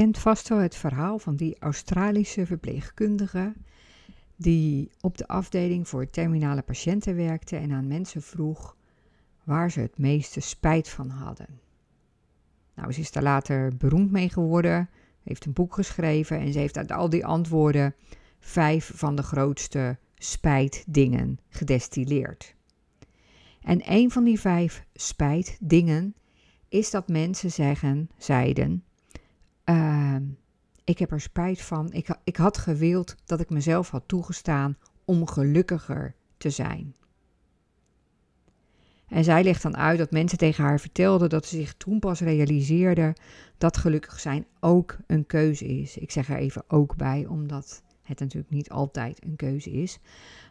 [0.00, 3.52] Kent vast wel het verhaal van die Australische verpleegkundige
[4.36, 8.76] die op de afdeling voor terminale patiënten werkte en aan mensen vroeg
[9.44, 11.60] waar ze het meeste spijt van hadden.
[12.74, 14.88] Nou, ze is daar later beroemd mee geworden,
[15.22, 17.94] heeft een boek geschreven en ze heeft uit al die antwoorden
[18.38, 22.54] vijf van de grootste spijtdingen gedestilleerd.
[23.62, 26.14] En een van die vijf spijtdingen
[26.68, 28.84] is dat mensen zeggen, zeiden,
[29.70, 30.16] uh,
[30.84, 35.26] ik heb er spijt van, ik, ik had gewild dat ik mezelf had toegestaan om
[35.26, 36.94] gelukkiger te zijn.
[39.08, 42.20] En zij legt dan uit dat mensen tegen haar vertelden dat ze zich toen pas
[42.20, 43.16] realiseerde
[43.58, 45.96] dat gelukkig zijn ook een keuze is.
[45.96, 49.98] Ik zeg er even ook bij, omdat het natuurlijk niet altijd een keuze is.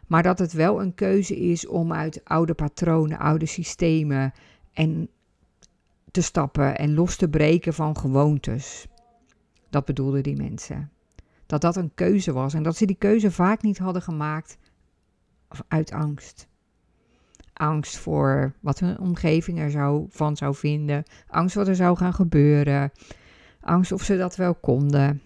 [0.06, 4.32] Maar dat het wel een keuze is om uit oude patronen, oude systemen
[4.72, 5.08] en
[6.10, 8.86] te stappen en los te breken van gewoontes.
[9.70, 10.90] Dat bedoelden die mensen.
[11.46, 14.58] Dat dat een keuze was en dat ze die keuze vaak niet hadden gemaakt
[15.68, 16.48] uit angst.
[17.52, 21.04] Angst voor wat hun omgeving er zou, van zou vinden.
[21.28, 22.90] Angst wat er zou gaan gebeuren.
[23.60, 25.22] Angst of ze dat wel konden.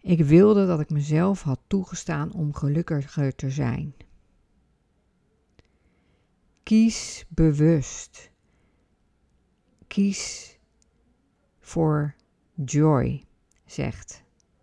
[0.00, 3.94] Ik wilde dat ik mezelf had toegestaan om gelukkiger te zijn.
[6.62, 8.30] Kies bewust.
[9.86, 10.55] Kies
[11.66, 12.14] voor
[12.64, 13.22] joy,
[13.64, 14.22] zegt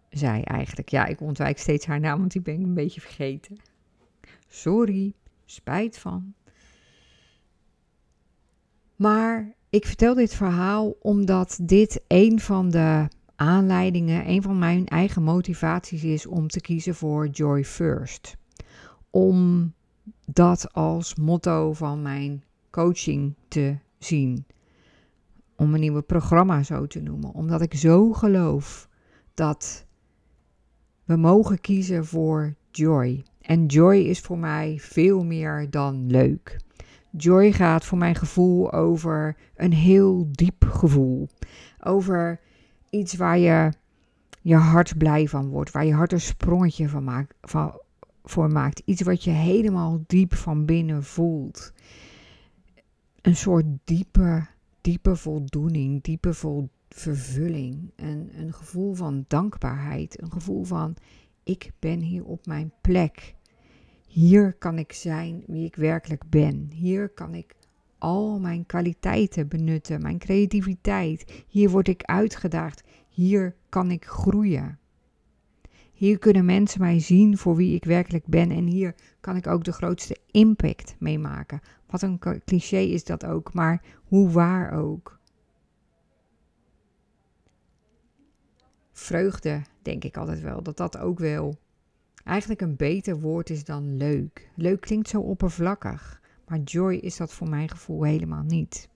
[0.09, 0.89] zij eigenlijk.
[0.89, 3.57] Ja, ik ontwijk steeds haar naam, want die ben ik een beetje vergeten.
[4.47, 5.13] Sorry,
[5.45, 6.33] spijt van.
[8.95, 15.23] Maar ik vertel dit verhaal omdat dit een van de aanleidingen, een van mijn eigen
[15.23, 18.35] motivaties is om te kiezen voor Joy First.
[19.09, 19.73] Om
[20.25, 24.45] dat als motto van mijn coaching te zien.
[25.55, 27.33] Om mijn nieuwe programma zo te noemen.
[27.33, 28.89] Omdat ik zo geloof
[29.33, 29.85] dat
[31.03, 33.23] we mogen kiezen voor joy.
[33.41, 36.59] En joy is voor mij veel meer dan leuk.
[37.17, 41.29] Joy gaat voor mijn gevoel over een heel diep gevoel.
[41.79, 42.39] Over
[42.89, 43.71] iets waar je
[44.41, 47.81] je hart blij van wordt, waar je hart een sprongetje van maakt, van,
[48.23, 48.81] voor maakt.
[48.85, 51.73] Iets wat je helemaal diep van binnen voelt.
[53.21, 54.47] Een soort diepe,
[54.83, 56.33] diepe voldoening, diepe
[56.89, 57.91] vervulling.
[57.95, 60.21] Een, een gevoel van dankbaarheid.
[60.21, 60.95] Een gevoel van
[61.43, 63.35] ik ben hier op mijn plek.
[64.07, 66.69] Hier kan ik zijn wie ik werkelijk ben.
[66.73, 67.55] Hier kan ik
[67.97, 71.43] al mijn kwaliteiten benutten, mijn creativiteit.
[71.47, 72.83] Hier word ik uitgedaagd.
[73.09, 74.79] Hier kan ik groeien.
[75.93, 79.63] Hier kunnen mensen mij zien voor wie ik werkelijk ben en hier kan ik ook
[79.63, 81.61] de grootste impact mee maken.
[81.85, 85.19] Wat een cliché is dat ook, maar hoe waar ook.
[88.91, 91.57] Vreugde, denk ik altijd wel, dat dat ook wel
[92.23, 94.49] eigenlijk een beter woord is dan leuk.
[94.55, 96.21] Leuk klinkt zo oppervlakkig.
[96.47, 98.89] Maar joy is dat voor mijn gevoel helemaal niet.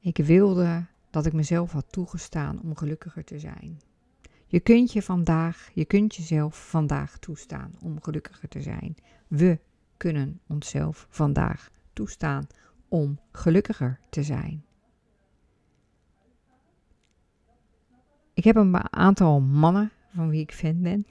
[0.00, 3.80] Ik wilde dat ik mezelf had toegestaan om gelukkiger te zijn.
[4.46, 8.96] Je kunt je vandaag, je kunt jezelf vandaag toestaan om gelukkiger te zijn.
[9.28, 9.58] We
[9.96, 12.46] kunnen onszelf vandaag toestaan
[12.88, 14.64] om gelukkiger te zijn.
[18.34, 21.06] Ik heb een aantal mannen van wie ik fan ben.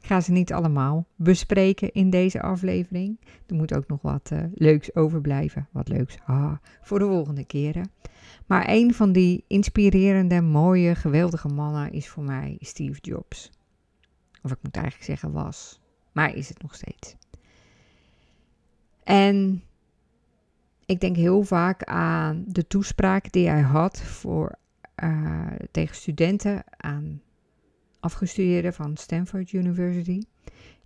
[0.00, 3.20] Ik ga ze niet allemaal bespreken in deze aflevering.
[3.46, 5.68] Er moet ook nog wat uh, leuks overblijven.
[5.70, 7.90] Wat leuks, haha, voor de volgende keren.
[8.46, 13.50] Maar een van die inspirerende, mooie, geweldige mannen is voor mij Steve Jobs.
[14.42, 15.80] Of ik moet eigenlijk zeggen was.
[16.12, 17.16] Maar is het nog steeds.
[19.02, 19.62] En
[20.86, 24.58] ik denk heel vaak aan de toespraak die hij had voor,
[25.02, 27.22] uh, tegen studenten aan
[28.00, 30.22] afgestudeerden van Stanford University.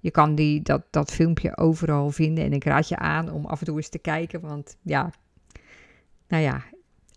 [0.00, 3.60] Je kan die, dat, dat filmpje overal vinden en ik raad je aan om af
[3.60, 5.10] en toe eens te kijken, want ja,
[6.28, 6.62] nou ja,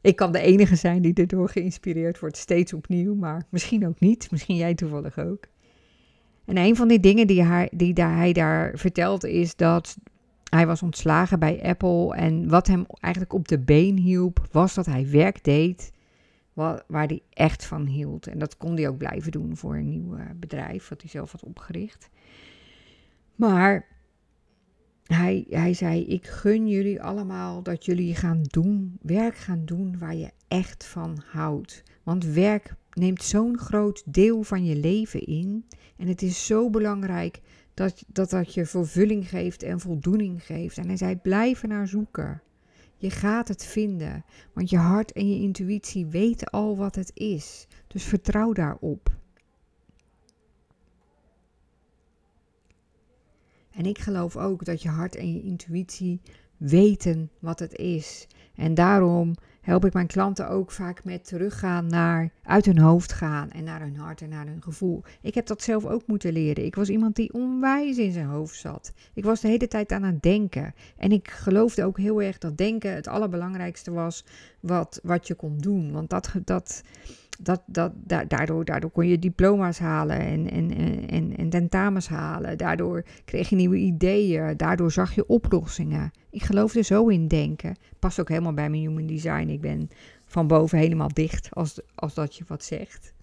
[0.02, 4.32] ik kan de enige zijn die erdoor geïnspireerd wordt, steeds opnieuw, maar misschien ook niet,
[4.32, 5.48] misschien jij toevallig ook.
[6.46, 9.98] En een van die dingen die, hij, die daar, hij daar vertelt is dat
[10.50, 14.86] hij was ontslagen bij Apple en wat hem eigenlijk op de been hielp was dat
[14.86, 15.92] hij werk deed
[16.54, 18.28] waar, waar hij echt van hield.
[18.28, 21.32] En dat kon hij ook blijven doen voor een nieuw eh, bedrijf wat hij zelf
[21.32, 22.10] had opgericht.
[23.36, 23.88] Maar
[25.12, 30.16] hij, hij zei: Ik gun jullie allemaal dat jullie gaan doen, werk gaan doen waar
[30.16, 31.84] je echt van houdt.
[32.04, 35.66] Want werk neemt zo'n groot deel van je leven in.
[35.98, 37.42] En het is zo belangrijk
[37.74, 40.78] dat dat, dat je vervulling geeft en voldoening geeft.
[40.78, 42.42] En hij zei: Blijf naar zoeken.
[42.98, 47.68] Je gaat het vinden, want je hart en je intuïtie weten al wat het is.
[47.88, 49.21] Dus vertrouw daarop.
[53.72, 56.22] En ik geloof ook dat je hart en je intuïtie
[56.58, 58.28] weten wat het is.
[58.56, 63.52] En daarom help ik mijn klanten ook vaak met teruggaan naar uit hun hoofd gaan
[63.52, 65.04] en naar hun hart en naar hun gevoel.
[65.22, 66.66] Ik heb dat zelf ook moeten leren.
[66.66, 68.94] Ik was iemand die onwijs in zijn hoofd zat.
[69.14, 70.74] Ik was de hele tijd aan het denken.
[70.98, 74.26] En ik geloofde ook heel erg dat denken het allerbelangrijkste was
[74.60, 75.92] wat, wat je kon doen.
[75.92, 76.82] Want dat, dat,
[77.44, 77.92] dat, dat,
[78.28, 80.72] daardoor, daardoor kon je diploma's halen en, en,
[81.08, 82.58] en, en tentamens halen.
[82.58, 84.58] Daardoor kreeg je nieuwe ideeën.
[84.58, 86.12] Daardoor zag je oplossingen.
[86.30, 87.76] Ik geloofde zo in denken.
[88.00, 89.50] Past ook helemaal bij mijn human design.
[89.50, 89.90] Ik ben
[90.26, 93.14] van boven helemaal dicht, als, als dat je wat zegt.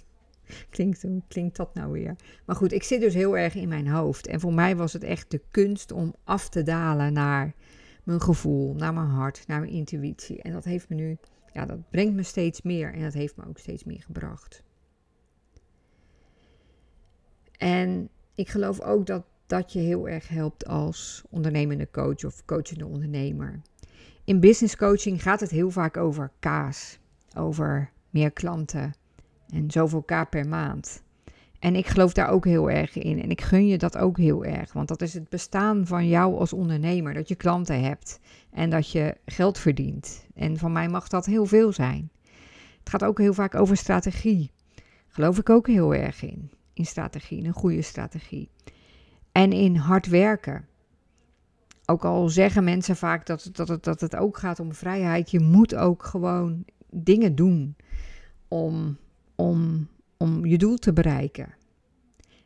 [0.71, 2.17] Klinkt, klinkt dat nou weer?
[2.45, 4.27] Maar goed, ik zit dus heel erg in mijn hoofd.
[4.27, 7.55] En voor mij was het echt de kunst om af te dalen naar
[8.05, 10.43] mijn gevoel, naar mijn hart, naar mijn intuïtie.
[10.43, 11.17] En dat heeft me nu
[11.53, 14.63] ja, dat brengt me steeds meer en dat heeft me ook steeds meer gebracht.
[17.59, 22.87] En ik geloof ook dat dat je heel erg helpt als ondernemende coach of coachende
[22.87, 23.61] ondernemer.
[24.25, 26.99] In business coaching gaat het heel vaak over kaas,
[27.37, 28.95] over meer klanten
[29.49, 31.03] en zoveel k per maand.
[31.59, 33.23] En ik geloof daar ook heel erg in.
[33.23, 34.73] En ik gun je dat ook heel erg.
[34.73, 37.15] Want dat is het bestaan van jou als ondernemer.
[37.15, 38.21] Dat je klanten hebt
[38.51, 40.27] en dat je geld verdient.
[40.35, 42.11] En van mij mag dat heel veel zijn.
[42.79, 44.51] Het gaat ook heel vaak over strategie.
[45.09, 46.51] Geloof ik ook heel erg in.
[46.73, 48.51] In strategie, een goede strategie.
[49.33, 50.67] En in hard werken.
[51.87, 55.31] Ook al zeggen mensen vaak dat, dat, het, dat het ook gaat om vrijheid.
[55.31, 57.77] Je moet ook gewoon dingen doen
[58.49, 58.97] om,
[59.35, 59.89] om
[60.19, 61.55] om je doel te bereiken.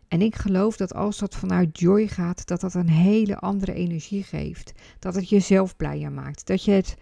[0.08, 4.22] En ik geloof dat als dat vanuit joy gaat, dat dat een hele andere energie
[4.22, 4.72] geeft.
[4.98, 6.46] Dat het jezelf blijer maakt.
[6.46, 6.96] Dat je het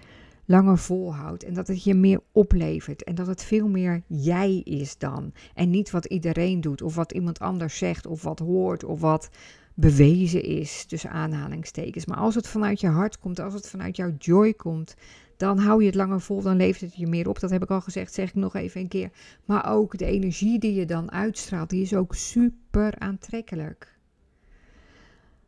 [0.44, 3.04] langer volhoudt en dat het je meer oplevert.
[3.04, 5.32] En dat het veel meer jij is dan.
[5.54, 9.30] En niet wat iedereen doet of wat iemand anders zegt of wat hoort of wat
[9.74, 12.06] bewezen is, tussen aanhalingstekens.
[12.06, 14.94] Maar als het vanuit je hart komt, als het vanuit jouw joy komt,
[15.40, 17.40] dan hou je het langer vol, dan levert het je meer op.
[17.40, 19.10] Dat heb ik al gezegd, zeg ik nog even een keer.
[19.44, 23.98] Maar ook de energie die je dan uitstraalt, die is ook super aantrekkelijk.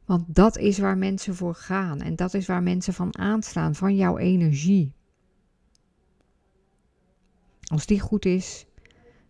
[0.04, 3.96] Want dat is waar mensen voor gaan en dat is waar mensen van aanstaan, van
[3.96, 4.92] jouw energie.
[7.64, 8.66] Als die goed is,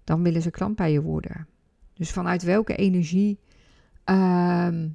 [0.05, 1.47] dan willen ze klant bij je worden.
[1.95, 3.39] Dus vanuit welke energie
[4.05, 4.89] ehm,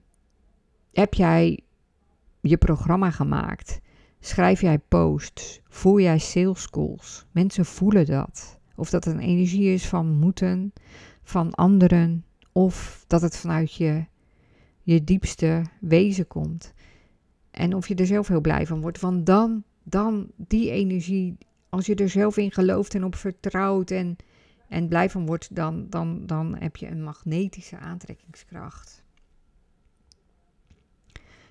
[0.91, 1.59] heb jij
[2.41, 3.79] je programma gemaakt?
[4.19, 5.61] Schrijf jij posts?
[5.69, 7.25] Voel jij sales calls?
[7.31, 8.59] Mensen voelen dat.
[8.75, 10.73] Of dat het een energie is van moeten,
[11.23, 14.05] van anderen, of dat het vanuit je,
[14.81, 16.73] je diepste wezen komt.
[17.51, 18.99] En of je er zelf heel blij van wordt.
[18.99, 21.37] Want dan, dan die energie,
[21.69, 24.15] als je er zelf in gelooft en op vertrouwt en,
[24.67, 29.03] en blij van wordt, dan, dan, dan heb je een magnetische aantrekkingskracht.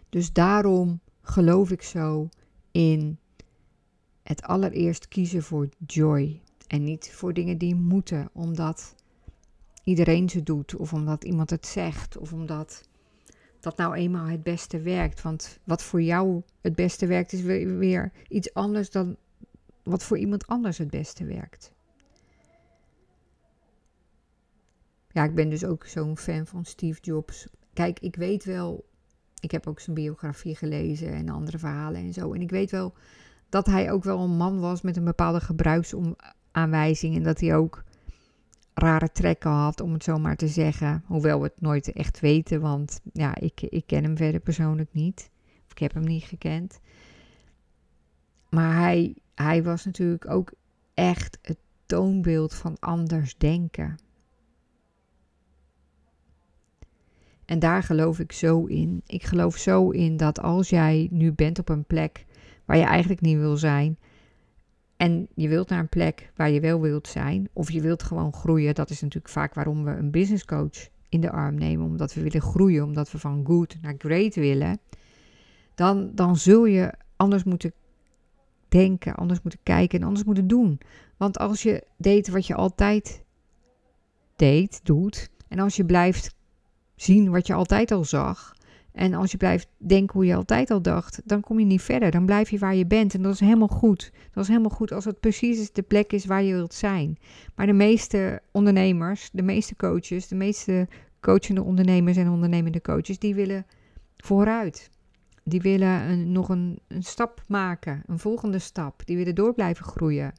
[0.08, 2.28] Dus daarom geloof ik zo
[2.76, 3.18] in
[4.22, 6.40] het allereerst kiezen voor joy.
[6.66, 8.94] En niet voor dingen die moeten, omdat
[9.84, 12.88] iedereen ze doet, of omdat iemand het zegt, of omdat
[13.60, 15.22] dat nou eenmaal het beste werkt.
[15.22, 19.16] Want wat voor jou het beste werkt, is weer, iets anders dan
[19.82, 21.72] wat voor iemand anders het beste werkt.
[25.08, 27.46] Ja, ik ben dus ook zo'n fan van Steve Jobs.
[27.72, 28.84] Kijk, ik weet wel
[29.40, 32.32] ik heb ook zijn biografie gelezen en andere verhalen en zo.
[32.32, 32.94] En ik weet wel
[33.48, 37.16] dat hij ook wel een man was met een bepaalde gebruiksaanwijzing.
[37.16, 37.84] En dat hij ook
[38.74, 41.02] rare trekken had, om het zo maar te zeggen.
[41.06, 45.30] Hoewel we het nooit echt weten, want ja, ik, ik ken hem verder persoonlijk niet.
[45.64, 46.80] Of ik heb hem niet gekend.
[48.48, 50.52] Maar hij, hij was natuurlijk ook
[50.94, 53.96] echt het toonbeeld van anders denken.
[57.46, 59.02] En daar geloof ik zo in.
[59.06, 62.26] Ik geloof zo in dat als jij nu bent op een plek
[62.64, 63.98] waar je eigenlijk niet wil zijn.
[64.96, 67.48] En je wilt naar een plek waar je wel wilt zijn.
[67.52, 68.74] Of je wilt gewoon groeien.
[68.74, 71.86] Dat is natuurlijk vaak waarom we een business coach in de arm nemen.
[71.86, 72.84] Omdat we willen groeien.
[72.84, 74.78] Omdat we van good naar great willen.
[75.74, 77.72] Dan, dan zul je anders moeten
[78.68, 79.14] denken.
[79.14, 80.00] Anders moeten kijken.
[80.00, 80.80] En anders moeten doen.
[81.16, 83.24] Want als je deed wat je altijd
[84.36, 85.30] deed, doet.
[85.48, 86.35] En als je blijft
[86.96, 88.54] zien wat je altijd al zag.
[88.96, 92.10] En als je blijft denken hoe je altijd al dacht, dan kom je niet verder.
[92.10, 93.14] Dan blijf je waar je bent.
[93.14, 94.12] En dat is helemaal goed.
[94.32, 97.18] Dat is helemaal goed als het precies de plek is waar je wilt zijn.
[97.54, 100.88] Maar de meeste ondernemers, de meeste coaches, de meeste
[101.20, 103.66] coachende ondernemers en ondernemende coaches, die willen
[104.16, 104.90] vooruit.
[105.44, 109.06] Die willen nog een, een stap maken, een volgende stap.
[109.06, 110.32] Die willen door blijven groeien.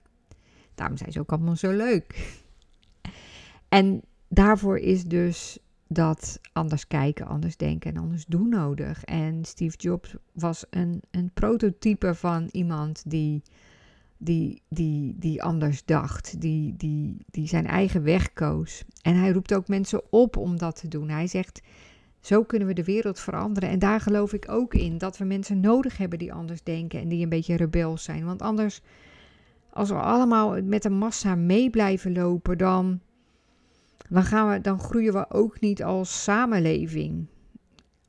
[0.75, 2.15] Daarom zijn ze ook allemaal zo leuk.
[3.69, 9.03] En daarvoor is dus dat anders kijken, anders denken en anders doen nodig.
[9.03, 13.41] En Steve Jobs was een, een prototype van iemand die,
[14.17, 18.84] die, die, die anders dacht, die, die, die zijn eigen weg koos.
[19.01, 21.10] En hij roept ook mensen op om dat te doen.
[21.10, 21.62] Hij zegt,
[22.20, 23.70] zo kunnen we de wereld veranderen.
[23.70, 27.08] En daar geloof ik ook in, dat we mensen nodig hebben die anders denken en
[27.08, 28.25] die een beetje rebels zijn.
[28.25, 28.82] Want anders,
[29.70, 33.00] als we allemaal met de massa mee blijven lopen, dan
[34.09, 37.25] dan, gaan we, dan groeien we ook niet als samenleving.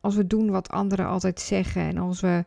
[0.01, 2.45] Als we doen wat anderen altijd zeggen en als we.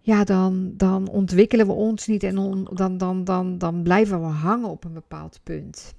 [0.00, 2.34] Ja, dan, dan ontwikkelen we ons niet en
[2.74, 5.94] dan, dan, dan, dan blijven we hangen op een bepaald punt.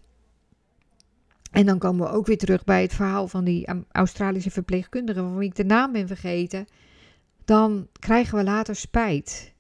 [1.52, 5.42] En dan komen we ook weer terug bij het verhaal van die Australische verpleegkundige, waarvan
[5.42, 6.68] ik de naam ben vergeten.
[7.46, 9.53] Dan krijgen we later spijt.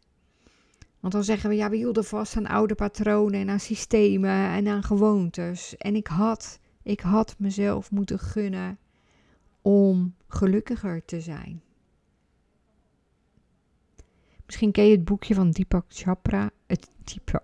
[1.03, 4.67] Want dan zeggen we, ja, we hielden vast aan oude patronen en aan systemen en
[4.67, 5.77] aan gewoontes.
[5.77, 8.77] En ik had, ik had mezelf moeten gunnen
[9.61, 11.61] om gelukkiger te zijn.
[14.45, 16.51] Misschien ken je het boekje van Deepak Chopra.
[16.67, 17.43] Het Deepak,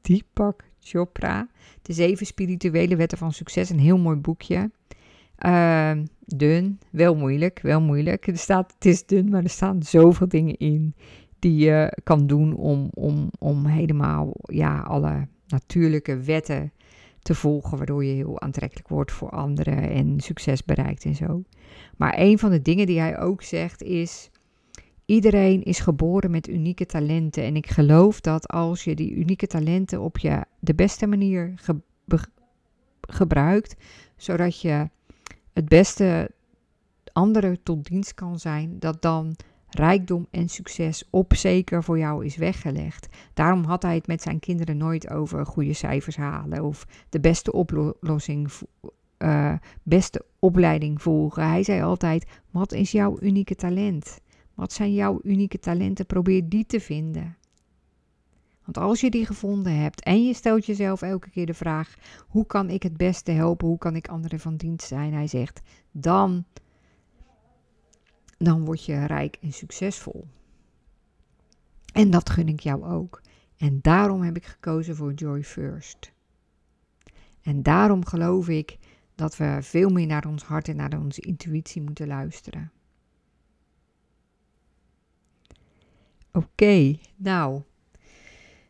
[0.00, 1.48] Deepak Chopra.
[1.82, 3.70] De zeven spirituele wetten van succes.
[3.70, 4.70] Een heel mooi boekje.
[5.38, 5.92] Uh,
[6.24, 8.26] dun, wel moeilijk, wel moeilijk.
[8.26, 10.94] Er staat, het is dun, maar er staan zoveel dingen in
[11.46, 16.72] die je kan doen om, om, om helemaal ja, alle natuurlijke wetten
[17.22, 21.42] te volgen, waardoor je heel aantrekkelijk wordt voor anderen en succes bereikt en zo.
[21.96, 24.30] Maar een van de dingen die hij ook zegt is:
[25.04, 27.44] iedereen is geboren met unieke talenten.
[27.44, 31.54] En ik geloof dat als je die unieke talenten op je de beste manier
[33.00, 33.76] gebruikt,
[34.16, 34.88] zodat je
[35.52, 36.30] het beste
[37.12, 39.36] anderen tot dienst kan zijn, dat dan
[39.78, 43.08] rijkdom en succes op zeker voor jou is weggelegd.
[43.34, 47.52] Daarom had hij het met zijn kinderen nooit over goede cijfers halen of de beste
[47.52, 48.50] oplossing,
[49.18, 49.52] uh,
[49.82, 51.48] beste opleiding volgen.
[51.48, 54.20] Hij zei altijd: wat is jouw unieke talent?
[54.54, 56.06] Wat zijn jouw unieke talenten?
[56.06, 57.36] Probeer die te vinden.
[58.64, 61.94] Want als je die gevonden hebt en je stelt jezelf elke keer de vraag:
[62.28, 63.68] hoe kan ik het beste helpen?
[63.68, 65.12] Hoe kan ik anderen van dienst zijn?
[65.12, 66.44] Hij zegt: dan
[68.38, 70.26] dan word je rijk en succesvol.
[71.92, 73.22] En dat gun ik jou ook.
[73.56, 76.12] En daarom heb ik gekozen voor Joy First.
[77.42, 78.78] En daarom geloof ik
[79.14, 82.72] dat we veel meer naar ons hart en naar onze intuïtie moeten luisteren.
[86.32, 87.62] Oké, nou.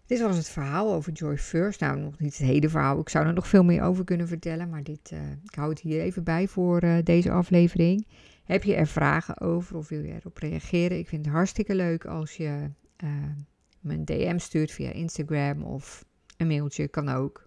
[0.07, 1.81] Dit was het verhaal over Joy First.
[1.81, 2.99] Nou, nog niet het hele verhaal.
[3.01, 4.69] Ik zou er nog veel meer over kunnen vertellen.
[4.69, 8.07] Maar dit, uh, ik hou het hier even bij voor uh, deze aflevering.
[8.45, 10.99] Heb je er vragen over of wil je erop reageren?
[10.99, 12.71] Ik vind het hartstikke leuk als je
[13.05, 13.11] uh,
[13.81, 16.05] me een DM stuurt via Instagram of
[16.37, 17.47] een mailtje, kan ook.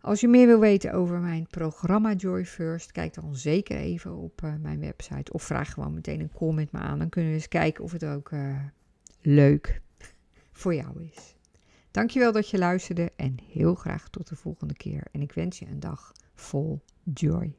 [0.00, 4.40] Als je meer wil weten over mijn programma Joy First, kijk dan zeker even op
[4.60, 6.98] mijn website of vraag gewoon meteen een call met me aan.
[6.98, 8.30] Dan kunnen we eens kijken of het ook
[9.20, 9.80] leuk
[10.60, 11.34] voor jou is.
[11.90, 15.06] Dankjewel dat je luisterde en heel graag tot de volgende keer.
[15.12, 17.58] En ik wens je een dag vol joy.